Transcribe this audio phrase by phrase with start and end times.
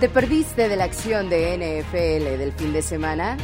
[0.00, 3.36] ¿Te perdiste de la acción de NFL del fin de semana?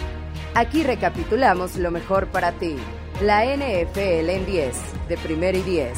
[0.54, 2.76] Aquí recapitulamos lo mejor para ti.
[3.20, 4.76] La NFL en 10,
[5.08, 5.90] de primer y 10.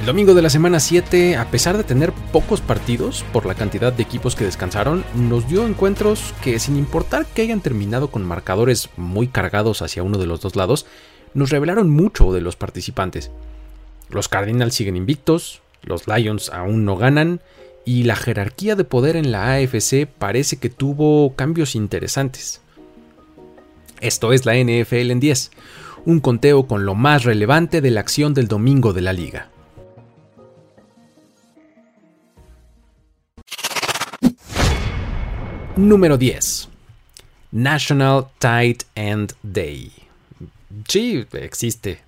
[0.00, 3.92] El domingo de la semana 7, a pesar de tener pocos partidos por la cantidad
[3.92, 8.88] de equipos que descansaron, nos dio encuentros que sin importar que hayan terminado con marcadores
[8.96, 10.86] muy cargados hacia uno de los dos lados,
[11.34, 13.30] nos revelaron mucho de los participantes.
[14.08, 17.40] Los Cardinals siguen invictos, los Lions aún no ganan
[17.84, 22.60] y la jerarquía de poder en la AFC parece que tuvo cambios interesantes.
[24.00, 25.50] Esto es la NFL en 10,
[26.04, 29.48] un conteo con lo más relevante de la acción del domingo de la liga.
[35.76, 36.68] Número 10.
[37.52, 40.05] National Tight End Day.
[40.88, 42.00] Sí, existe.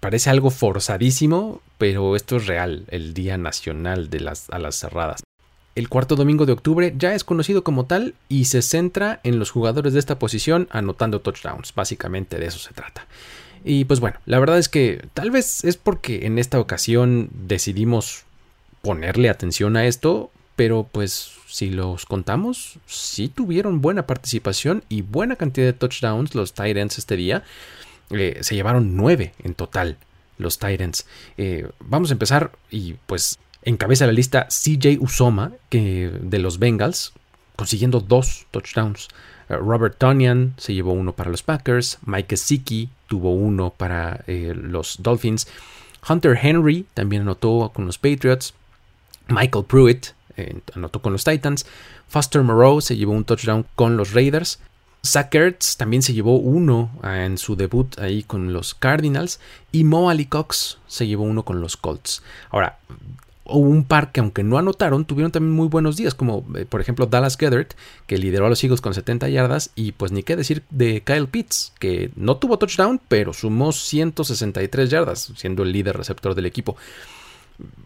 [0.00, 5.22] parece algo forzadísimo, pero esto es real, el Día Nacional de las Alas Cerradas.
[5.74, 9.50] El cuarto domingo de octubre ya es conocido como tal y se centra en los
[9.50, 11.74] jugadores de esta posición anotando touchdowns.
[11.74, 13.06] Básicamente de eso se trata.
[13.64, 18.24] Y pues bueno, la verdad es que tal vez es porque en esta ocasión decidimos
[18.82, 25.36] ponerle atención a esto, pero pues si los contamos, sí tuvieron buena participación y buena
[25.36, 27.44] cantidad de touchdowns los Titans este día.
[28.10, 29.96] Eh, se llevaron nueve en total
[30.38, 31.06] los Titans.
[31.36, 37.12] Eh, vamos a empezar y pues encabeza la lista CJ Usoma que, de los Bengals,
[37.56, 39.08] consiguiendo dos touchdowns.
[39.48, 41.98] Eh, Robert Tonyan se llevó uno para los Packers.
[42.04, 45.46] Mike Siki tuvo uno para los Dolphins.
[46.08, 48.54] Hunter Henry también anotó con los Patriots.
[49.28, 50.14] Michael Pruitt
[50.74, 51.66] anotó con los Titans.
[52.08, 54.58] Foster Moreau se llevó un touchdown con los Raiders.
[55.04, 59.38] Zach Ertz también se llevó uno ah, en su debut ahí con los Cardinals.
[59.70, 62.22] Y Mo Ali Cox se llevó uno con los Colts.
[62.50, 62.78] Ahora,
[63.44, 66.80] hubo un par que aunque no anotaron, tuvieron también muy buenos días, como eh, por
[66.80, 67.74] ejemplo Dallas Gethert,
[68.06, 71.28] que lideró a los Eagles con 70 yardas, y pues ni qué decir de Kyle
[71.28, 76.76] Pitts, que no tuvo touchdown, pero sumó 163 yardas, siendo el líder receptor del equipo.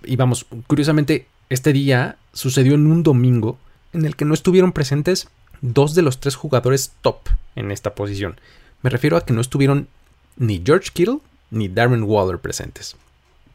[0.04, 3.58] Y vamos, curiosamente, este día sucedió en un domingo
[3.92, 5.28] en el que no estuvieron presentes
[5.60, 8.38] dos de los tres jugadores top en esta posición.
[8.82, 9.88] Me refiero a que no estuvieron
[10.36, 11.18] ni George Kittle
[11.50, 12.96] ni Darren Waller presentes.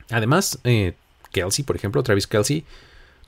[0.09, 0.93] Además, eh,
[1.31, 2.65] Kelsey, por ejemplo, Travis Kelsey,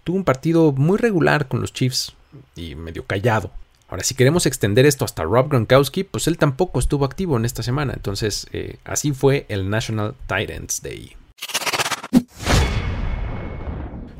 [0.04, 2.14] tuvo un partido muy regular con los Chiefs
[2.56, 3.52] y medio callado.
[3.88, 7.64] Ahora, si queremos extender esto hasta Rob Gronkowski, pues él tampoco estuvo activo en esta
[7.64, 7.94] semana.
[7.94, 11.16] Entonces, eh, así fue el National Titans Day.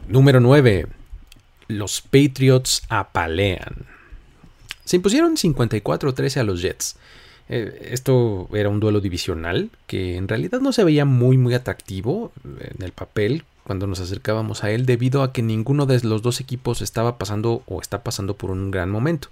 [0.08, 0.88] Número 9.
[1.68, 3.86] Los Patriots apalean.
[4.84, 6.98] Se impusieron 54-13 a los Jets.
[7.50, 12.32] Eh, esto era un duelo divisional que en realidad no se veía muy muy atractivo
[12.44, 16.40] en el papel cuando nos acercábamos a él debido a que ninguno de los dos
[16.40, 19.30] equipos estaba pasando o está pasando por un gran momento.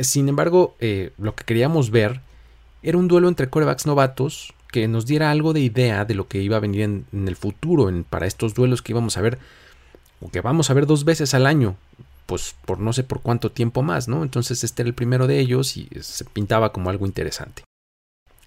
[0.00, 2.20] Sin embargo, eh, lo que queríamos ver
[2.82, 6.42] era un duelo entre corebacks novatos que nos diera algo de idea de lo que
[6.42, 9.38] iba a venir en, el futuro para estos duelos que íbamos a ver
[10.20, 11.76] o que vamos a ver dos veces al año,
[12.26, 14.22] pues por no sé por cuánto tiempo más, ¿no?
[14.22, 17.62] Entonces este era el primero de ellos y se pintaba como algo interesante.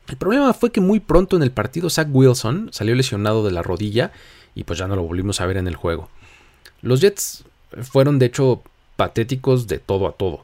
[0.07, 3.61] El problema fue que muy pronto en el partido Zach Wilson salió lesionado de la
[3.61, 4.11] rodilla
[4.55, 6.09] y pues ya no lo volvimos a ver en el juego.
[6.81, 7.43] Los Jets
[7.83, 8.63] fueron de hecho
[8.95, 10.43] patéticos de todo a todo.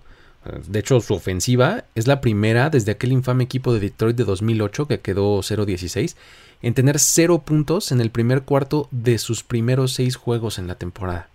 [0.67, 4.87] De hecho, su ofensiva es la primera desde aquel infame equipo de Detroit de 2008
[4.87, 6.15] que quedó 0-16
[6.61, 10.75] en tener cero puntos en el primer cuarto de sus primeros seis juegos en la
[10.75, 11.29] temporada.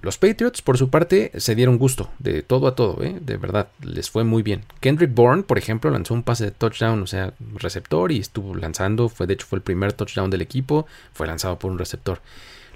[0.00, 3.16] Los Patriots, por su parte, se dieron gusto de todo a todo, ¿eh?
[3.20, 4.62] de verdad, les fue muy bien.
[4.80, 9.08] Kendrick Bourne, por ejemplo, lanzó un pase de touchdown, o sea, receptor, y estuvo lanzando,
[9.08, 12.20] fue de hecho fue el primer touchdown del equipo, fue lanzado por un receptor.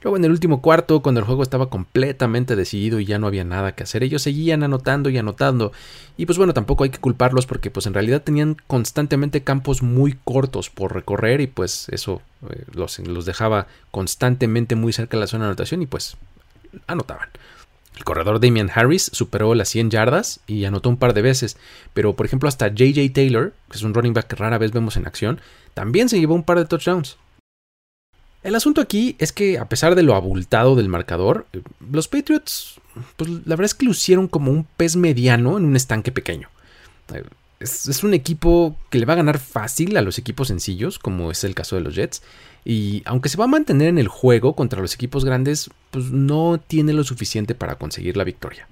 [0.02, 3.44] Luego en el último cuarto, cuando el juego estaba completamente decidido y ya no había
[3.44, 5.73] nada que hacer, ellos seguían anotando y anotando.
[6.17, 10.19] Y pues bueno, tampoco hay que culparlos porque pues en realidad tenían constantemente campos muy
[10.25, 15.26] cortos por recorrer y pues eso eh, los, los dejaba constantemente muy cerca de la
[15.26, 16.17] zona de anotación y pues
[16.87, 17.29] anotaban.
[18.00, 21.58] El corredor Damian Harris superó las 100 yardas y anotó un par de veces,
[21.93, 24.96] pero por ejemplo hasta JJ Taylor, que es un running back que rara vez vemos
[24.96, 25.43] en acción,
[25.75, 27.19] también se llevó un par de touchdowns.
[28.42, 31.46] El asunto aquí es que, a pesar de lo abultado del marcador,
[31.92, 32.81] los Patriots,
[33.16, 36.48] pues la verdad es que lucieron como un pez mediano en un estanque pequeño.
[37.58, 41.44] Es, un equipo que le va a ganar fácil a los equipos sencillos, como es
[41.44, 42.22] el caso de los Jets.
[42.64, 46.58] Y aunque se va a mantener en el juego contra los equipos grandes, pues no
[46.66, 48.66] tiene lo suficiente para conseguir la victoria.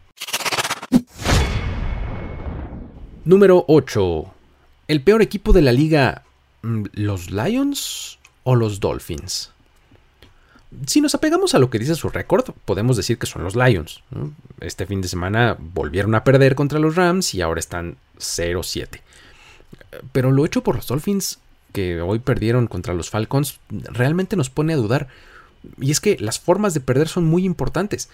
[3.26, 4.25] Número 8.
[4.88, 6.23] El peor equipo de la liga,
[6.62, 9.53] mm, ¿los Lions o los Dolphins?
[10.87, 14.03] Si nos apegamos a lo que dice su récord, podemos decir que son los Lions.
[14.61, 19.00] Este fin de semana volvieron a perder contra los Rams y ahora están 0-7.
[20.12, 21.38] Pero lo hecho por los Dolphins,
[21.73, 25.09] que hoy perdieron contra los Falcons, realmente nos pone a dudar.
[25.79, 28.11] Y es que las formas de perder son muy importantes.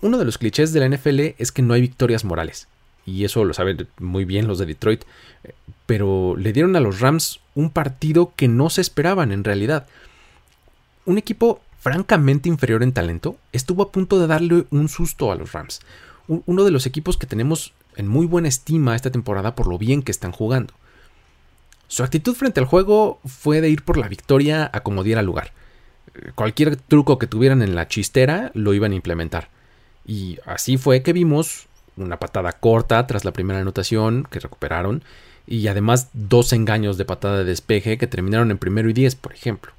[0.00, 2.68] Uno de los clichés de la NFL es que no hay victorias morales.
[3.06, 5.04] Y eso lo saben muy bien los de Detroit.
[5.84, 9.86] Pero le dieron a los Rams un partido que no se esperaban en realidad.
[11.06, 15.52] Un equipo francamente inferior en talento estuvo a punto de darle un susto a los
[15.52, 15.80] Rams.
[16.26, 20.02] Uno de los equipos que tenemos en muy buena estima esta temporada por lo bien
[20.02, 20.72] que están jugando.
[21.88, 25.52] Su actitud frente al juego fue de ir por la victoria a como diera lugar.
[26.34, 29.48] Cualquier truco que tuvieran en la chistera lo iban a implementar.
[30.06, 31.66] Y así fue que vimos
[31.96, 35.04] una patada corta tras la primera anotación que recuperaron
[35.46, 39.34] y además dos engaños de patada de despeje que terminaron en primero y diez, por
[39.34, 39.72] ejemplo.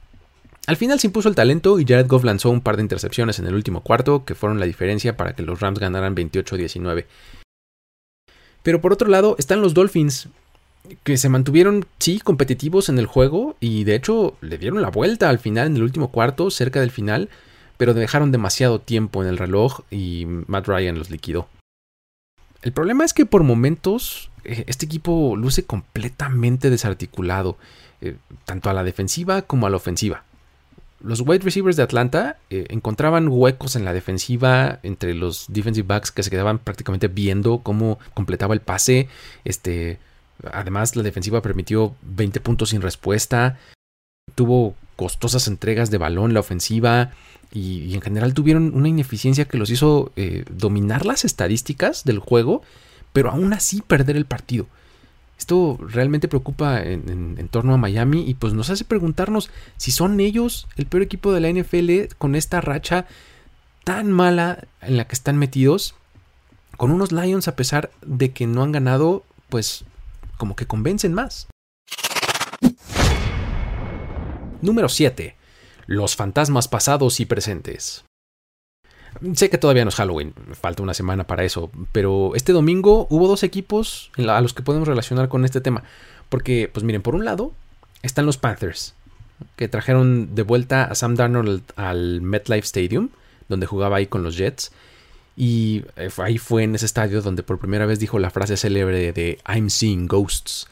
[0.67, 3.45] Al final se impuso el talento y Jared Goff lanzó un par de intercepciones en
[3.45, 7.06] el último cuarto que fueron la diferencia para que los Rams ganaran 28-19.
[8.63, 10.27] Pero por otro lado están los Dolphins,
[11.03, 15.29] que se mantuvieron, sí, competitivos en el juego y de hecho le dieron la vuelta
[15.29, 17.29] al final en el último cuarto, cerca del final,
[17.77, 21.47] pero dejaron demasiado tiempo en el reloj y Matt Ryan los liquidó.
[22.63, 27.57] El problema es que por momentos eh, este equipo luce completamente desarticulado,
[28.01, 28.15] eh,
[28.45, 30.23] tanto a la defensiva como a la ofensiva.
[31.01, 36.12] Los wide receivers de Atlanta eh, encontraban huecos en la defensiva entre los defensive backs
[36.12, 39.09] que se quedaban prácticamente viendo cómo completaba el pase.
[39.44, 40.00] Este,
[40.51, 43.59] además, la defensiva permitió 20 puntos sin respuesta.
[44.36, 47.12] Tuvo costosas entregas de balón la ofensiva
[47.51, 52.62] y, en general tuvieron una ineficiencia que los hizo eh, dominar las estadísticas del juego,
[53.13, 54.68] pero aún así perder el partido.
[55.37, 60.67] Esto realmente preocupa en, torno a Miami y pues nos hace preguntarnos si son ellos
[60.77, 63.05] el peor equipo de la NFL con esta racha
[63.83, 65.95] tan mala en la que están metidos.
[66.77, 69.85] Con unos Lions a pesar de que no han ganado, pues
[70.37, 71.47] como que convencen más.
[74.61, 75.35] Número 7.
[75.85, 78.03] Los fantasmas pasados y presentes.
[79.33, 83.27] Sé que todavía no es Halloween, falta una semana para eso, pero este domingo hubo
[83.27, 85.83] dos equipos a los que podemos relacionar con este tema.
[86.29, 87.53] Porque, pues miren, por un lado
[88.01, 88.94] están los Panthers,
[89.56, 93.09] que trajeron de vuelta a Sam Darnold al MetLife Stadium,
[93.47, 94.71] donde jugaba ahí con los Jets.
[95.38, 99.11] Y eh, ahí fue en ese estadio donde por primera vez dijo la frase célebre
[99.11, 100.68] de I'm seeing ghosts.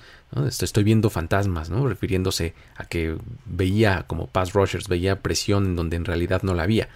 [0.47, 1.87] Estoy viendo fantasmas, ¿no?
[1.87, 6.63] refiriéndose a que veía como pass rushers, veía presión en donde en realidad no la
[6.63, 6.89] había.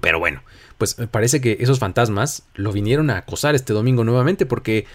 [0.00, 0.42] Pero bueno,
[0.78, 4.86] pues parece que esos fantasmas lo vinieron a acosar este domingo nuevamente porque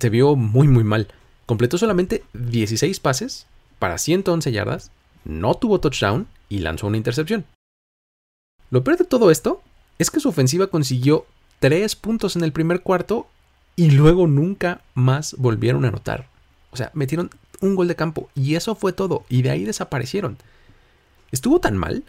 [0.00, 1.08] se vio muy muy mal.
[1.46, 3.46] Completó solamente 16 pases
[3.78, 4.90] para 111 yardas,
[5.24, 7.44] no tuvo touchdown y lanzó una intercepción.
[8.70, 9.62] Lo peor de todo esto
[9.98, 11.26] es que su ofensiva consiguió
[11.60, 13.28] 3 puntos en el primer cuarto
[13.76, 16.28] y luego nunca más volvieron a anotar.
[16.70, 17.30] O sea, metieron
[17.60, 20.36] un gol de campo y eso fue todo y de ahí desaparecieron.
[21.32, 22.04] Estuvo tan mal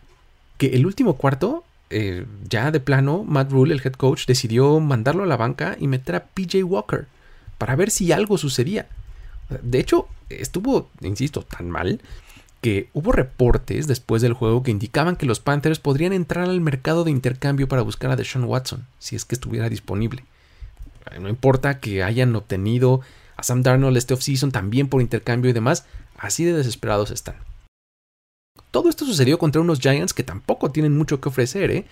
[0.58, 5.24] que el último cuarto eh, ya de plano, Matt Rule, el head coach, decidió mandarlo
[5.24, 7.08] a la banca y meter a PJ Walker
[7.58, 8.88] para ver si algo sucedía.
[9.62, 12.02] De hecho, estuvo, insisto, tan mal
[12.62, 17.04] que hubo reportes después del juego que indicaban que los Panthers podrían entrar al mercado
[17.04, 20.26] de intercambio para buscar a Deshaun Watson, si es que estuviera disponible.
[21.20, 23.02] No importa que hayan obtenido
[23.38, 25.86] a Sam Darnold este offseason también por intercambio y demás,
[26.18, 27.36] así de desesperados están.
[28.72, 31.86] Todo esto sucedió contra unos Giants que tampoco tienen mucho que ofrecer, ¿eh?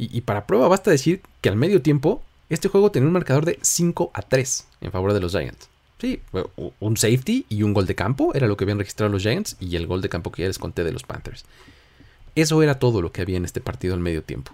[0.00, 3.58] Y, para prueba basta decir que al medio tiempo este juego tenía un marcador de
[3.60, 5.68] 5 a 3 en favor de los Giants.
[6.00, 6.20] Sí,
[6.78, 9.74] un safety y un gol de campo era lo que habían registrado los Giants y
[9.74, 11.44] el gol de campo que ya les conté de los Panthers.
[12.36, 14.52] Eso era todo lo que había en este partido al medio tiempo.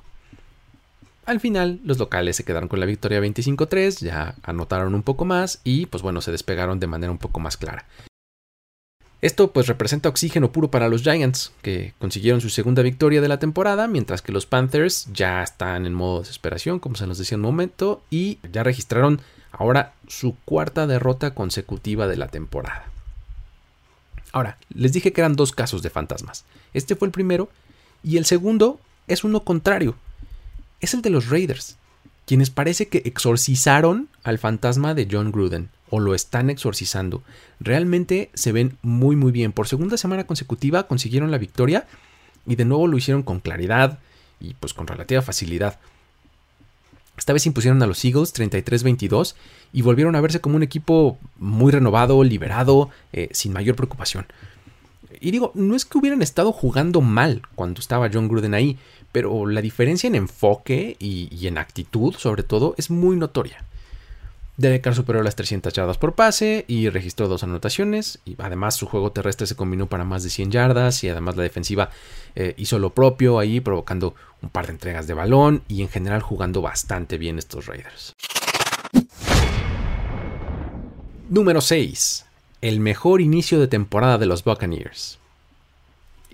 [1.27, 5.61] Al final, los locales se quedaron con la victoria 25-3, ya anotaron un poco más
[5.65, 7.87] y pues bueno, se despegaron de manera un poco más clara.
[9.25, 13.39] Esto pues representa oxígeno puro para los Giants, que consiguieron su segunda victoria de la
[13.39, 17.43] temporada, mientras que los Panthers ya están en modo desesperación, como se nos decía un
[17.43, 22.85] momento, y ya registraron ahora su cuarta derrota consecutiva de la temporada.
[24.31, 26.45] Ahora, les dije que eran dos casos de fantasmas.
[26.75, 27.49] Este fue el primero,
[28.03, 29.95] y el segundo es uno contrario.
[30.83, 31.79] Es el de los Raiders,
[32.27, 37.23] quienes parece que exorcizaron al fantasma de John Gruden o lo están exorcizando.
[37.61, 39.53] Realmente se ven muy muy bien.
[39.53, 41.87] Por segunda semana consecutiva consiguieron la victoria
[42.47, 43.99] y de nuevo lo hicieron con claridad
[44.41, 45.79] y pues con relativa facilidad.
[47.17, 49.35] Esta vez impusieron a los Eagles 33-22
[49.73, 54.27] y volvieron a verse como un equipo muy renovado, liberado, eh, sin mayor preocupación.
[55.21, 58.79] Y digo, no es que hubieran estado jugando mal cuando estaba John Gruden ahí,
[59.15, 63.63] pero la diferencia en enfoque y, en actitud, sobre todo, es muy notoria.
[64.57, 68.19] Derek superó las 300 yardas por pase y registró dos anotaciones.
[68.25, 71.45] Y además su juego terrestre se combinó para más de 100 yardas y además la
[71.45, 71.91] defensiva
[72.35, 76.21] eh, hizo lo propio ahí, provocando un par de entregas de balón y en general
[76.21, 78.15] jugando bastante bien estos Raiders.
[81.29, 82.27] Número 6.
[82.63, 85.21] El mejor inicio de temporada de los Buccaneers.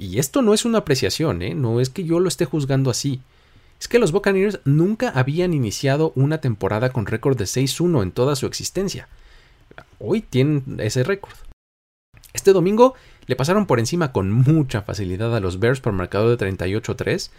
[0.00, 1.54] Y esto no es una apreciación, ¿eh?
[1.54, 3.21] no es que yo lo esté juzgando así.
[3.78, 8.35] Es que los Buccaneers nunca habían iniciado una temporada con récord de 6-1 en toda
[8.35, 9.09] su existencia.
[9.99, 11.35] Hoy tienen ese récord.
[12.33, 12.95] Este domingo
[13.26, 17.30] le pasaron por encima con mucha facilidad a los Bears por marcador de 38-3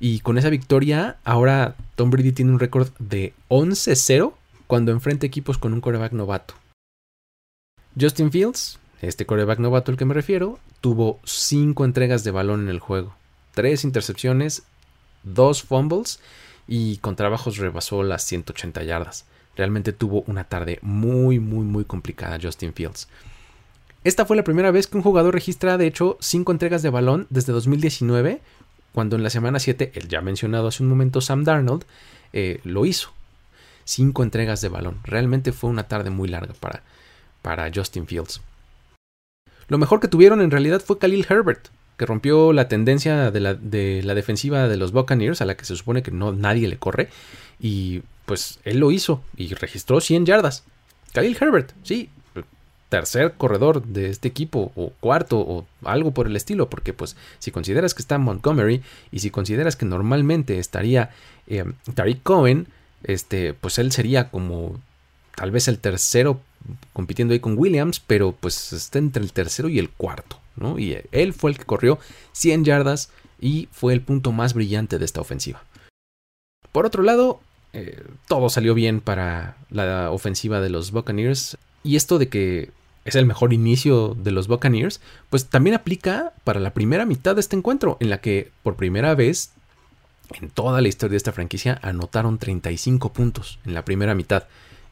[0.00, 4.32] y con esa victoria ahora Tom Brady tiene un récord de 11-0
[4.66, 6.54] cuando enfrenta equipos con un coreback novato.
[8.00, 12.68] Justin Fields, este coreback novato al que me refiero, tuvo 5 entregas de balón en
[12.68, 13.14] el juego,
[13.54, 14.62] 3 intercepciones,
[15.24, 16.20] 2 fumbles
[16.66, 19.26] y con trabajos rebasó las 180 yardas.
[19.56, 23.08] Realmente tuvo una tarde muy, muy, muy complicada Justin Fields.
[24.04, 27.26] Esta fue la primera vez que un jugador registra, de hecho, 5 entregas de balón
[27.30, 28.40] desde 2019,
[28.92, 31.84] cuando en la semana 7, el ya mencionado hace un momento Sam Darnold,
[32.32, 33.10] eh, lo hizo.
[33.84, 35.00] 5 entregas de balón.
[35.04, 36.82] Realmente fue una tarde muy larga para,
[37.42, 38.40] para Justin Fields.
[39.68, 43.54] Lo mejor que tuvieron en realidad fue Khalil Herbert, que rompió la tendencia de la,
[44.14, 47.08] defensiva de los Buccaneers, a la que se supone que no, nadie le corre,
[47.58, 50.64] y pues él lo hizo y registró 100 yardas.
[51.12, 52.10] Khalil Herbert, sí,
[52.88, 57.50] tercer corredor de este equipo, o cuarto, o algo por el estilo, porque pues si
[57.50, 61.10] consideras que está Montgomery y si consideras que normalmente estaría
[61.46, 62.68] eh, Tariq Cohen,
[63.02, 64.80] este, pues él sería como
[65.36, 66.40] tal vez el tercero
[66.92, 70.80] compitiendo ahí con Williams, pero pues está entre el tercero y el cuarto, ¿no?
[70.80, 72.00] Y él fue el que corrió
[72.32, 75.62] 100 yardas y fue el punto más brillante de esta ofensiva.
[76.72, 77.40] Por otro lado,
[77.72, 82.70] eh, todo salió bien para la ofensiva de los Buccaneers y esto de que
[83.04, 85.00] es el mejor inicio de los Buccaneers,
[85.30, 89.14] pues también aplica para la primera mitad de este encuentro, en la que por primera
[89.14, 89.52] vez
[90.34, 94.44] en toda la historia de esta franquicia anotaron 35 puntos en la primera mitad.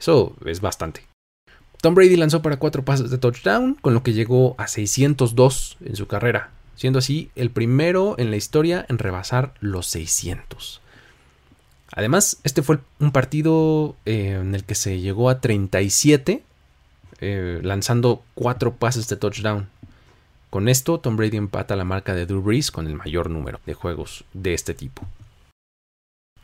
[0.04, 1.06] Eso es bastante.
[1.80, 5.96] Tom Brady lanzó para cuatro pases de touchdown, con lo que llegó a 602 en
[5.96, 10.82] su carrera, siendo así el primero en la historia en rebasar los 600.
[11.90, 16.42] Además, este fue un partido eh, en el que se llegó a 37,
[17.23, 19.70] eh, lanzando cuatro pases de touchdown.
[20.50, 23.73] Con esto, Tom Brady empata la marca de Drew Brees con el mayor número de
[23.73, 25.06] juegos de este tipo.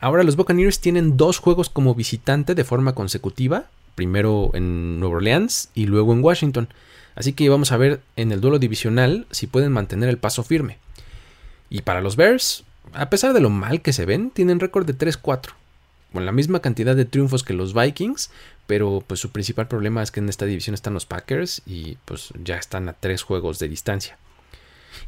[0.01, 5.69] Ahora los Buccaneers tienen dos juegos como visitante de forma consecutiva, primero en Nueva Orleans
[5.75, 6.69] y luego en Washington.
[7.13, 10.79] Así que vamos a ver en el duelo divisional si pueden mantener el paso firme.
[11.69, 14.97] Y para los Bears, a pesar de lo mal que se ven, tienen récord de
[14.97, 15.51] 3-4,
[16.11, 18.31] con la misma cantidad de triunfos que los Vikings,
[18.65, 22.33] pero pues su principal problema es que en esta división están los Packers y pues
[22.43, 24.17] ya están a tres juegos de distancia.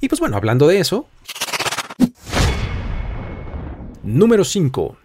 [0.02, 1.08] Y pues bueno, hablando de eso.
[4.04, 4.98] Número 5.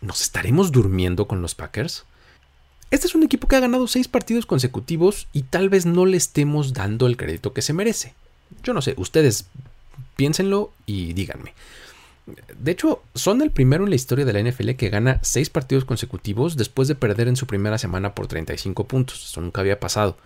[0.00, 2.04] ¿Nos estaremos durmiendo con los Packers?
[2.90, 6.16] Este es un equipo que ha ganado seis partidos consecutivos y tal vez no le
[6.16, 8.14] estemos dando el crédito que se merece.
[8.64, 9.46] Yo no sé, ustedes
[10.16, 11.54] piénsenlo y díganme.
[12.58, 15.84] De hecho, son el primero en la historia de la NFL que gana seis partidos
[15.84, 19.30] consecutivos después de perder en su primera semana por 35 puntos.
[19.30, 20.16] Eso nunca había pasado.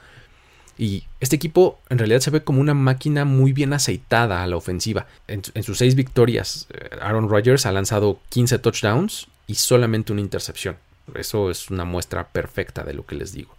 [0.79, 4.57] Y este equipo en realidad se ve como una máquina muy bien aceitada a la
[4.57, 5.07] ofensiva.
[5.27, 10.77] En, sus seis victorias, eh, Aaron Rodgers ha lanzado 15 touchdowns y solamente una intercepción.
[11.15, 13.59] Eso es una muestra perfecta de lo que les digo.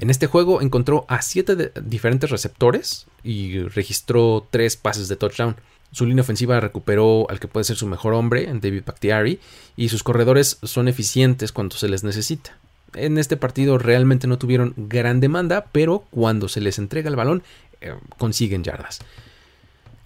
[0.00, 5.56] En este juego encontró a siete diferentes receptores y registró tres pases de touchdown.
[5.90, 9.40] Su línea ofensiva recuperó al que puede ser su mejor hombre, David Bakhtiari,
[9.76, 12.56] y sus corredores son eficientes cuando se les necesita.
[12.94, 17.42] En este partido realmente no tuvieron gran demanda, pero cuando se les entrega el balón
[17.80, 19.00] eh, consiguen yardas.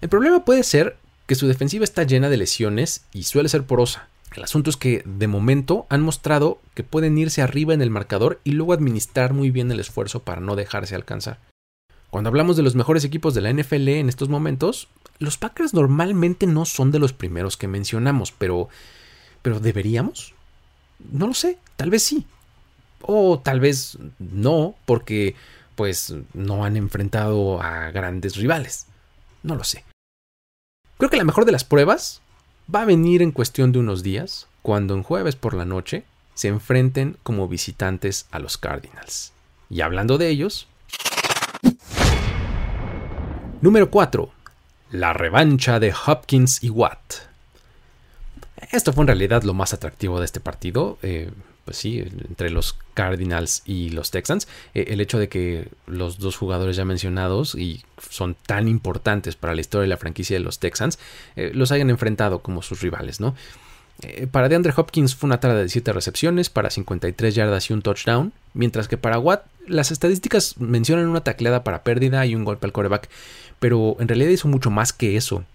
[0.01, 4.07] El problema puede ser que su defensiva está llena de lesiones y suele ser porosa.
[4.35, 8.41] El asunto es que de momento han mostrado que pueden irse arriba en el marcador
[8.43, 11.39] y luego administrar muy bien el esfuerzo para no dejarse alcanzar.
[12.09, 14.87] Cuando hablamos de los mejores equipos de la NFL en estos momentos,
[15.19, 18.69] los Packers normalmente no son de los primeros que mencionamos, pero
[19.43, 20.33] pero deberíamos?
[21.11, 22.25] No lo sé, tal vez sí.
[23.03, 25.35] O tal vez no, porque
[25.75, 28.87] pues no han enfrentado a grandes rivales.
[29.41, 29.83] No lo sé.
[30.97, 32.21] Creo que la mejor de las pruebas
[32.73, 36.47] va a venir en cuestión de unos días, cuando en jueves por la noche se
[36.47, 39.33] enfrenten como visitantes a los Cardinals.
[39.69, 40.67] Y hablando de ellos...
[43.61, 44.29] Número 4.
[44.91, 47.13] La revancha de Hopkins y Watt.
[48.71, 50.97] Esto fue en realidad lo más atractivo de este partido.
[51.01, 51.31] Eh,
[51.65, 56.35] pues sí, entre los Cardinals y los Texans, eh, el hecho de que los dos
[56.35, 60.59] jugadores ya mencionados y son tan importantes para la historia de la franquicia de los
[60.59, 60.99] Texans,
[61.35, 63.35] eh, los hayan enfrentado como sus rivales, ¿no?
[64.01, 67.81] Eh, para DeAndre Hopkins fue una tara de 7 recepciones para 53 yardas y un
[67.81, 72.65] touchdown, mientras que para Watt las estadísticas mencionan una tacleada para pérdida y un golpe
[72.65, 73.07] al coreback,
[73.59, 75.45] pero en realidad hizo mucho más que eso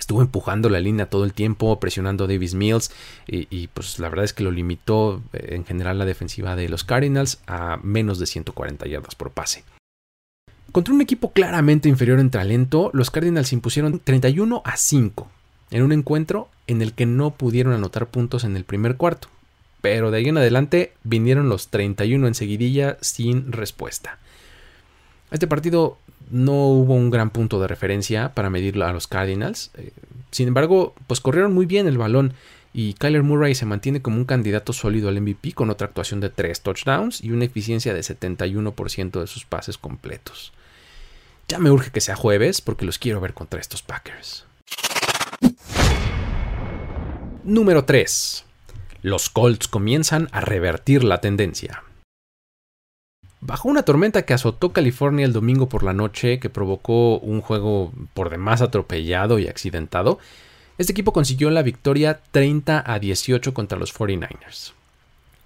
[0.00, 2.90] estuvo empujando la línea todo el tiempo, presionando a Davis Mills
[3.26, 6.84] y, pues la verdad es que lo limitó eh, en general la defensiva de los
[6.84, 9.62] Cardinals a menos de 140 yardas por pase.
[10.72, 15.28] Contra un equipo claramente inferior en talento, los Cardinals impusieron 31 a 5
[15.70, 19.28] en un encuentro en el que no pudieron anotar puntos en el primer cuarto.
[19.80, 24.18] Pero de ahí en adelante vinieron los 31 en seguidilla sin respuesta.
[25.30, 25.98] Este partido
[26.30, 29.70] no hubo un gran punto de referencia para medirlo a los Cardinals.
[29.76, 29.90] Eh,
[30.30, 32.34] sin embargo, pues corrieron muy bien el balón
[32.72, 36.30] y Kyler Murray se mantiene como un candidato sólido al MVP con otra actuación de
[36.30, 40.52] 3 touchdowns y una eficiencia de 71% de sus pases completos.
[41.48, 44.44] Ya me urge que sea jueves porque los quiero ver contra estos Packers.
[47.42, 48.44] Número 3.
[49.02, 51.82] Los Colts comienzan a revertir la tendencia.
[53.40, 57.92] Bajo una tormenta que azotó California el domingo por la noche, que provocó un juego
[58.12, 60.18] por demás atropellado y accidentado,
[60.76, 64.72] este equipo consiguió la victoria 30 a 18 contra los 49ers.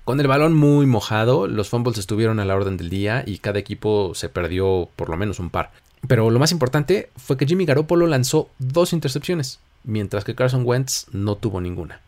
[0.05, 3.59] Con el balón muy mojado, los fumbles estuvieron a la orden del día y cada
[3.59, 5.71] equipo se perdió por lo menos un par.
[6.07, 11.07] Pero lo más importante fue que Jimmy Garoppolo lanzó dos intercepciones, mientras que Carson Wentz
[11.13, 12.01] no tuvo ninguna.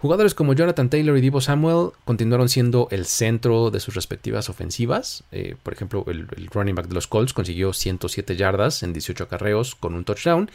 [0.00, 5.24] Jugadores como Jonathan Taylor y Divo Samuel continuaron siendo el centro de sus respectivas ofensivas.
[5.30, 9.74] Eh, por ejemplo, el, running back de los Colts consiguió 107 yardas en 18 acarreos
[9.74, 10.50] con un touchdown.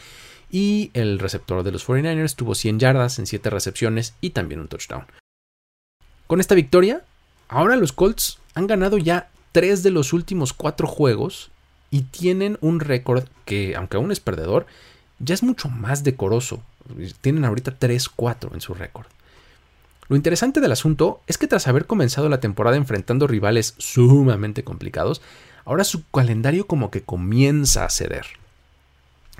[0.50, 4.66] Y el receptor de los 49ers tuvo 100 yardas en 7 recepciones y también un
[4.66, 5.06] touchdown.
[6.26, 7.04] Con esta victoria,
[7.48, 11.52] ahora los Colts han ganado ya 3 de los últimos 4 juegos
[11.92, 14.66] y tienen un récord que, aunque aún es perdedor,
[15.20, 16.64] ya es mucho más decoroso.
[17.20, 19.06] Tienen ahorita 3-4 en su récord.
[20.08, 25.20] Lo interesante del asunto es que tras haber comenzado la temporada enfrentando rivales sumamente complicados,
[25.64, 28.26] ahora su calendario como que comienza a ceder.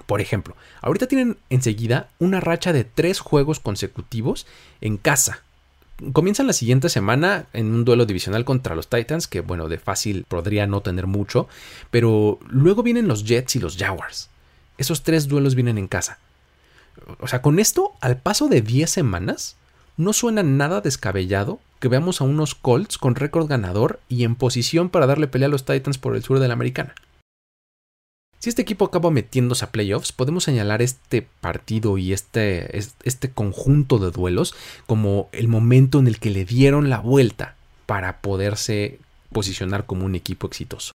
[0.06, 4.46] Por ejemplo, ahorita tienen enseguida una racha de tres juegos consecutivos
[4.80, 5.42] en casa.
[6.12, 10.26] Comienzan la siguiente semana en un duelo divisional contra los Titans, que bueno, de fácil
[10.28, 11.48] podría no tener mucho,
[11.90, 14.28] pero luego vienen los Jets y los Jaguars.
[14.76, 16.18] Esos tres duelos vienen en casa.
[17.20, 19.56] O sea, con esto, al paso de 10 semanas,
[19.96, 24.88] no suena nada descabellado que veamos a unos Colts con récord ganador y en posición
[24.88, 26.94] para darle pelea a los Titans por el sur de la americana.
[28.38, 33.98] Si este equipo acaba metiéndose a playoffs, podemos señalar este partido y este, este conjunto
[33.98, 34.54] de duelos
[34.86, 37.56] como el momento en el que le dieron la vuelta
[37.86, 39.00] para poderse
[39.32, 40.92] posicionar como un equipo exitoso.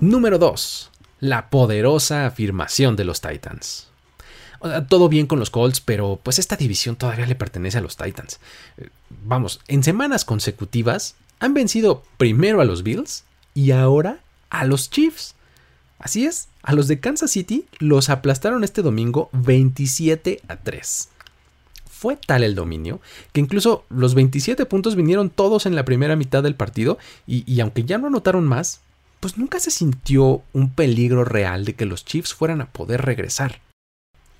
[0.00, 0.90] Número 2.
[1.20, 3.87] La poderosa afirmación de los Titans
[4.88, 8.40] todo bien con los Colts, pero pues esta división todavía le pertenece a los Titans.
[8.76, 8.88] Eh,
[9.24, 15.34] vamos, en semanas consecutivas han vencido primero a los Bills y ahora a los Chiefs.
[15.98, 21.08] Así es, a los de Kansas City los aplastaron este domingo 27 a 3.
[21.90, 23.00] Fue tal el dominio
[23.32, 27.60] que incluso los 27 puntos vinieron todos en la primera mitad del partido y, y
[27.60, 28.80] aunque ya no anotaron más,
[29.18, 33.60] pues nunca se sintió un peligro real de que los Chiefs fueran a poder regresar.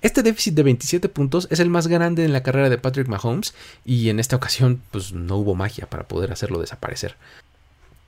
[0.01, 3.53] Este déficit de 27 puntos es el más grande en la carrera de Patrick Mahomes
[3.83, 7.17] y en esta ocasión pues no hubo magia para poder hacerlo desaparecer.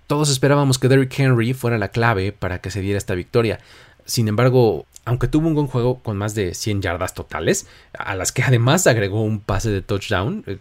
[0.08, 3.60] Todos esperábamos que Derrick Henry fuera la clave para que se diera esta victoria.
[4.06, 8.32] Sin embargo, aunque tuvo un buen juego con más de 100 yardas totales, a las
[8.32, 10.60] que además agregó un pase de touchdown, eh,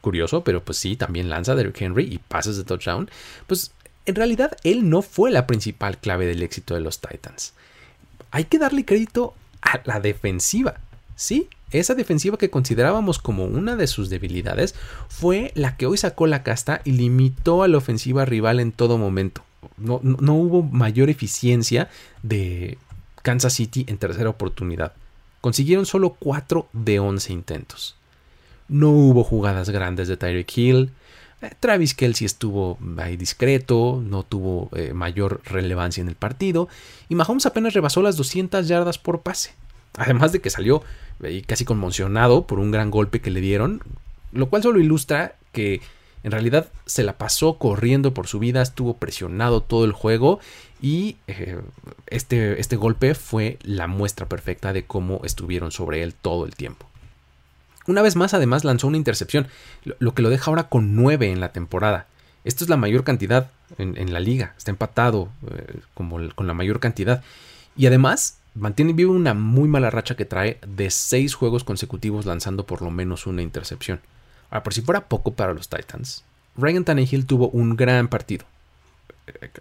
[0.00, 3.10] curioso, pero pues sí, también lanza Derrick Henry y pases de touchdown,
[3.46, 3.72] pues
[4.06, 7.54] en realidad él no fue la principal clave del éxito de los Titans.
[8.30, 9.34] Hay que darle crédito
[9.64, 10.74] a la defensiva.
[11.16, 14.74] Sí, esa defensiva que considerábamos como una de sus debilidades
[15.08, 18.98] fue la que hoy sacó la casta y limitó a la ofensiva rival en todo
[18.98, 19.42] momento.
[19.76, 20.00] No,
[20.34, 21.88] hubo mayor eficiencia
[22.22, 22.78] de
[23.22, 24.92] Kansas City en tercera oportunidad.
[25.40, 27.96] Consiguieron solo 4 de 11 intentos.
[28.68, 30.90] No hubo jugadas grandes de Tyreek Hill.
[31.44, 36.68] Eh, Travis Kelsey estuvo ahí discreto, no tuvo eh, mayor relevancia en el partido.
[37.08, 39.54] Y Mahomes apenas rebasó las 200 yardas por pase.
[39.96, 40.82] Además de que salió
[41.46, 43.80] casi conmocionado por un gran golpe que le dieron,
[44.32, 45.80] lo cual solo ilustra que
[46.24, 50.40] En realidad se la pasó corriendo por su vida, estuvo presionado todo el juego
[50.80, 51.60] y eh,
[52.06, 56.86] este, este golpe fue la muestra perfecta de cómo estuvieron sobre él todo el tiempo.
[57.86, 59.48] Una vez más, además, lanzó una intercepción,
[59.98, 62.06] lo que lo deja ahora con 9 en la temporada.
[62.44, 67.22] Esto es la mayor cantidad en, la liga, está empatado eh, con la mayor cantidad.
[67.76, 72.66] Y además, mantiene vivo una muy mala racha que trae de 6 juegos consecutivos lanzando
[72.66, 74.00] por lo menos una intercepción.
[74.50, 76.24] Ahora, por si fuera poco para los Titans,
[76.56, 78.46] Ryan Tannehill tuvo un gran partido.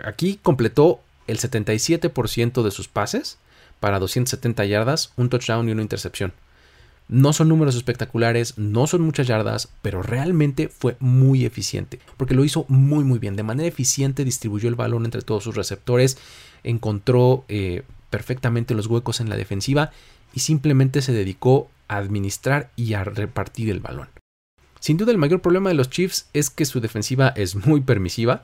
[0.03, 3.37] Aquí completó el 77% de sus pases
[3.79, 6.33] para 270 yardas, un touchdown y una intercepción.
[7.07, 12.43] No son números espectaculares, no son muchas yardas, pero realmente fue muy eficiente, porque lo
[12.43, 13.35] hizo muy muy bien.
[13.35, 16.17] De manera eficiente distribuyó el balón entre todos sus receptores,
[16.63, 19.91] encontró eh, perfectamente los huecos en la defensiva
[20.33, 24.07] y simplemente se dedicó a administrar y a repartir el balón.
[24.79, 28.43] Sin duda el mayor problema de los Chiefs es que su defensiva es muy permisiva,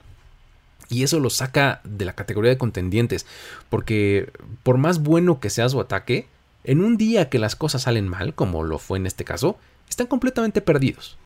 [0.90, 3.26] y eso lo saca de la categoría de contendientes,
[3.70, 4.32] porque
[4.64, 6.28] por más bueno que sea su ataque,
[6.64, 9.58] en un día que las cosas salen mal, como lo fue en este caso,
[9.90, 11.18] están completamente perdidos.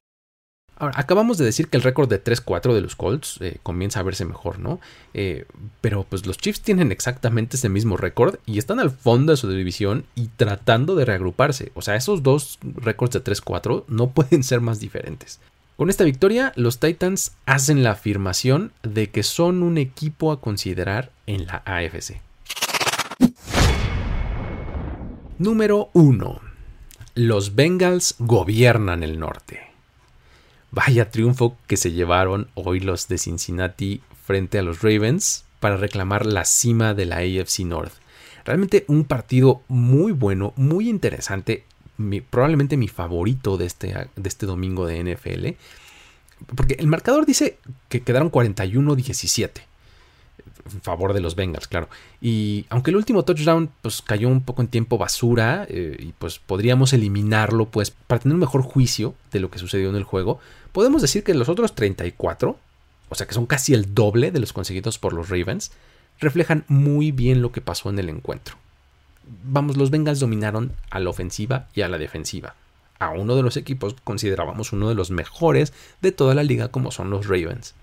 [0.76, 4.26] Acabamos de decir que el récord de 3-4 de los Colts eh, comienza a verse
[4.26, 4.80] mejor, ¿no?
[5.14, 5.46] Eh,
[5.82, 9.50] pero pues los Chiefs tienen exactamente ese mismo récord y están al fondo de su
[9.50, 11.72] división y tratando de reagruparse.
[11.76, 15.40] O sea, esos dos récords de 3-4 no pueden ser más diferentes.
[15.78, 21.12] Con esta victoria, los Titans hacen la afirmación de que son un equipo a considerar
[21.28, 22.20] en la AFC.
[25.44, 26.40] Número 1.
[27.16, 29.60] Los Bengals gobiernan el norte.
[30.72, 36.26] Vaya triunfo que se llevaron hoy los de Cincinnati frente a los Ravens para reclamar
[36.26, 37.92] la cima de la AFC North.
[38.46, 41.66] Realmente un partido muy bueno, muy interesante,
[42.30, 45.48] probablemente mi favorito de este, de este domingo de NFL.
[46.56, 47.58] Porque el marcador dice
[47.90, 49.73] que quedaron 41-17
[50.72, 51.90] en favor de los Bengals, claro.
[52.22, 56.40] Y aunque el último touchdown pues cayó un poco en tiempo basura eh, y pues
[56.40, 60.40] podríamos eliminarlo pues para tener un mejor juicio de lo que sucedió en el juego,
[60.72, 62.58] podemos decir que los otros 34,
[63.10, 65.72] o sea que son casi el doble de los conseguidos por los Ravens,
[66.20, 68.56] reflejan muy bien lo que pasó en el encuentro.
[69.44, 72.56] Vamos, los Bengals dominaron a la ofensiva y a la defensiva.
[73.00, 76.92] A uno de los equipos considerábamos uno de los mejores de toda la liga como
[76.92, 77.74] son los Ravens.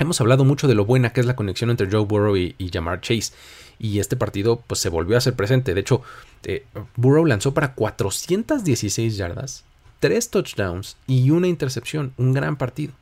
[0.00, 3.02] Hemos hablado mucho de lo buena que es la conexión entre Joe Burrow y, Jamar
[3.02, 3.34] Chase.
[3.78, 5.74] Y este partido pues, se volvió a ser presente.
[5.74, 6.00] De hecho,
[6.44, 6.64] eh,
[6.96, 9.64] Burrow lanzó para 416 yardas,
[9.98, 12.14] 3 touchdowns y una intercepción.
[12.16, 12.94] Un gran partido.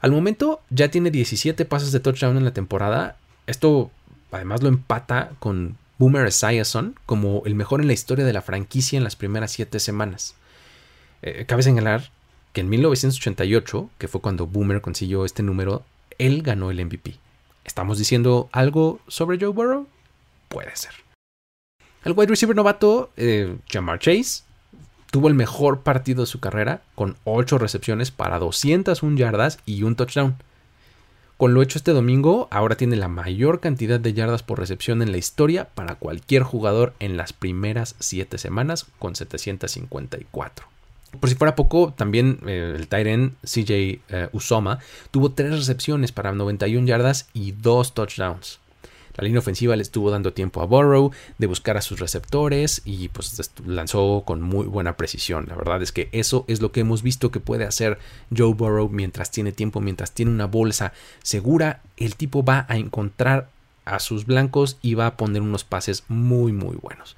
[0.00, 3.18] Al momento ya tiene 17 pases de touchdown en la temporada.
[3.46, 3.90] Esto
[4.32, 8.96] además lo empata con Boomer Esiason como el mejor en la historia de la franquicia
[8.96, 10.34] en las primeras 7 semanas.
[11.20, 12.10] Eh, cabe señalar
[12.52, 15.84] que en 1988, que fue cuando Boomer consiguió este número,
[16.18, 17.16] él ganó el MVP.
[17.64, 19.86] ¿Estamos diciendo algo sobre Joe Burrow?
[20.48, 20.92] Puede ser.
[22.04, 24.42] El wide receiver novato, eh, Jamar Chase,
[25.10, 29.96] tuvo el mejor partido de su carrera con 8 recepciones para 201 yardas y un
[29.96, 30.36] touchdown.
[31.36, 35.10] Con lo hecho este domingo, ahora tiene la mayor cantidad de yardas por recepción en
[35.10, 40.66] la historia para cualquier jugador en las primeras 7 semanas con 754.
[41.18, 44.78] Por si fuera poco, también eh, el Tyren CJ eh, Usoma
[45.10, 48.60] tuvo tres recepciones para 91 yardas y dos touchdowns.
[49.16, 53.08] La línea ofensiva le estuvo dando tiempo a Burrow de buscar a sus receptores y
[53.08, 55.46] pues lanzó con muy buena precisión.
[55.48, 57.98] La verdad es que eso es lo que hemos visto que puede hacer
[58.34, 60.92] Joe Burrow mientras tiene tiempo, mientras tiene una bolsa
[61.22, 61.82] segura.
[61.96, 63.50] El tipo va a encontrar
[63.84, 67.16] a sus blancos y va a poner unos pases muy muy buenos.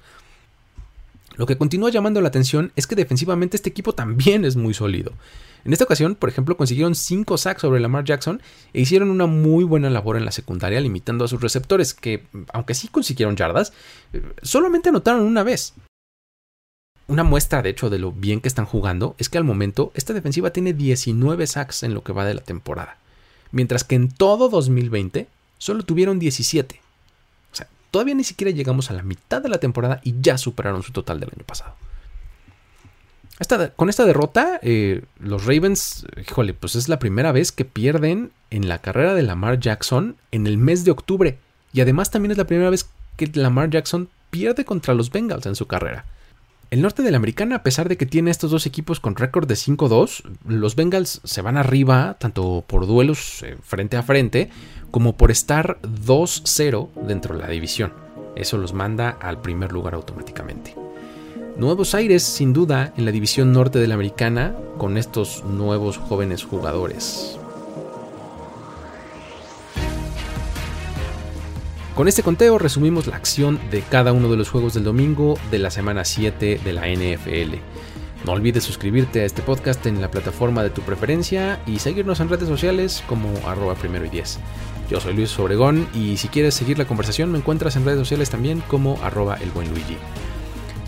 [1.35, 5.13] Lo que continúa llamando la atención es que defensivamente este equipo también es muy sólido.
[5.65, 8.41] En esta ocasión, por ejemplo, consiguieron 5 sacks sobre Lamar Jackson
[8.73, 12.75] e hicieron una muy buena labor en la secundaria limitando a sus receptores, que, aunque
[12.75, 13.71] sí consiguieron yardas,
[14.11, 15.73] eh, solamente anotaron una vez.
[17.07, 20.13] Una muestra, de hecho, de lo bien que están jugando es que al momento esta
[20.13, 22.97] defensiva tiene 19 sacks en lo que va de la temporada,
[23.51, 26.82] mientras que en todo 2020 solo tuvieron 17.
[27.93, 31.19] Todavía ni siquiera llegamos a la mitad de la temporada y ya superaron su total
[31.19, 31.75] del año pasado.
[33.75, 38.67] con esta derrota, eh, los Ravens, híjole, pues es la primera vez que pierden en
[38.67, 41.37] la carrera de Lamar Jackson en el mes de octubre.
[41.71, 45.55] Y además también es la primera vez que Lamar Jackson pierde contra los Bengals en
[45.55, 46.05] su carrera.
[46.73, 49.47] El norte de la americana, a pesar de que tiene estos dos equipos con récord
[49.47, 54.49] de 5-2, los Bengals se van arriba tanto por duelos eh, frente a frente
[54.89, 57.93] como por estar 2-0 dentro de la división.
[58.35, 60.73] Eso los manda al primer lugar automáticamente.
[61.57, 66.43] Nuevos aires, sin duda, en la división norte de la americana con estos nuevos jóvenes
[66.43, 67.37] jugadores.
[71.95, 75.59] Con este conteo resumimos la acción de cada uno de los juegos del domingo de
[75.59, 77.57] la semana 7 de la NFL.
[78.25, 82.29] No olvides suscribirte a este podcast en la plataforma de tu preferencia y seguirnos en
[82.29, 84.39] redes sociales como arroba primero y 10.
[84.89, 88.31] Yo soy Luis Obregón y si quieres seguir la conversación me encuentras en redes sociales
[88.31, 89.97] también como arroba el buen Luigi.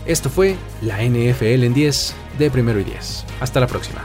[0.06, 3.24] Esto fue la NFL en 10 de primero y 10.
[3.38, 4.04] Hasta la próxima.